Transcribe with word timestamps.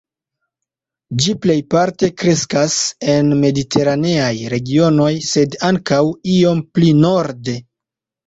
Ĝi 1.23 1.33
plejparte 1.41 2.07
kreskas 2.21 2.77
en 3.15 3.29
Mediteraneaj 3.43 4.31
regionoj, 4.55 5.11
sed 5.33 5.59
ankaŭ 5.71 6.01
iom 6.39 6.65
pli 6.79 6.89
norde. 7.05 7.55